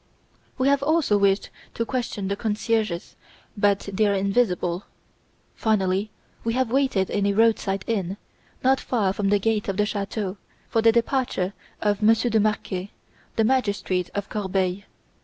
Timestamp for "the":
2.27-2.35, 9.29-9.37, 9.77-9.85, 10.81-10.91, 13.35-13.43